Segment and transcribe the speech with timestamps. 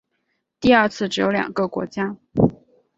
[0.59, 2.17] 第二次只有两个国家。